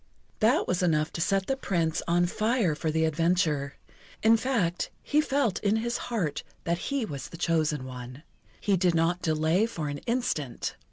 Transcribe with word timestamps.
That 0.39 0.67
was 0.67 0.81
enough 0.81 1.13
to 1.13 1.21
set 1.21 1.45
the 1.45 1.55
Prince 1.55 2.01
on 2.07 2.25
fire 2.25 2.73
for 2.73 2.89
the 2.89 3.05
adventure. 3.05 3.75
In 4.23 4.35
fact, 4.35 4.89
he 5.03 5.21
felt 5.21 5.59
in 5.59 5.75
his 5.75 5.97
heart 6.09 6.41
that 6.63 6.79
he 6.89 7.05
was 7.05 7.29
the 7.29 7.37
chosen 7.37 7.85
one. 7.85 8.23
He 8.59 8.77
did 8.77 8.95
not 8.95 9.21
delay 9.21 9.67
for 9.67 9.89
an 9.89 9.99
instant. 10.07 10.75